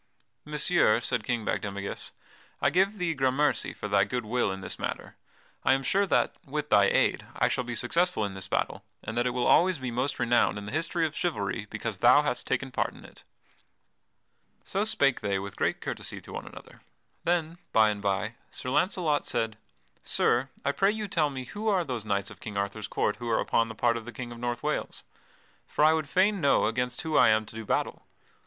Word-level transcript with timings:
"Messire," 0.47 0.99
said 0.99 1.23
King 1.23 1.45
Bagdemagus, 1.45 2.11
"I 2.59 2.71
give 2.71 2.97
thee 2.97 3.13
grammercy 3.13 3.71
for 3.71 3.87
thy 3.87 4.03
good 4.03 4.25
will 4.25 4.51
in 4.51 4.61
this 4.61 4.79
matter. 4.79 5.15
I 5.63 5.73
am 5.73 5.83
sure 5.83 6.07
that, 6.07 6.35
with 6.43 6.71
thy 6.71 6.85
aid, 6.85 7.27
I 7.35 7.47
shall 7.47 7.63
be 7.63 7.75
successful 7.75 8.25
in 8.25 8.33
this 8.33 8.47
battle, 8.47 8.83
and 9.03 9.15
that 9.15 9.27
it 9.27 9.29
will 9.29 9.45
always 9.45 9.77
be 9.77 9.91
most 9.91 10.17
renowned 10.17 10.57
in 10.57 10.65
the 10.65 10.71
history 10.71 11.05
of 11.05 11.15
chivalry 11.15 11.67
because 11.69 11.99
thou 11.99 12.23
hast 12.23 12.47
taken 12.47 12.71
part 12.71 12.95
in 12.95 13.05
it." 13.05 13.23
So 14.63 14.85
spake 14.85 15.19
they 15.21 15.37
with 15.37 15.55
great 15.55 15.81
courtesy 15.81 16.19
to 16.21 16.33
one 16.33 16.47
another. 16.47 16.81
Then, 17.23 17.59
by 17.71 17.91
and 17.91 18.01
by, 18.01 18.33
Sir 18.49 18.71
Launcelot 18.71 19.27
said: 19.27 19.55
"Sir, 20.01 20.49
I 20.65 20.71
pray 20.71 20.89
you 20.89 21.07
tell 21.07 21.29
me 21.29 21.43
who 21.45 21.67
are 21.67 21.83
those 21.83 22.05
knights 22.05 22.31
of 22.31 22.39
King 22.39 22.57
Arthur's 22.57 22.87
court 22.87 23.17
who 23.17 23.29
are 23.29 23.39
upon 23.39 23.69
the 23.69 23.75
part 23.75 23.97
of 23.97 24.05
the 24.05 24.11
King 24.11 24.31
of 24.31 24.39
North 24.39 24.63
Wales? 24.63 25.03
For 25.67 25.83
I 25.83 25.93
would 25.93 26.09
fain 26.09 26.41
know 26.41 26.65
against 26.65 27.01
whom 27.03 27.17
I 27.19 27.29
am 27.29 27.45
to 27.45 27.55
do 27.55 27.65
battle." 27.65 28.01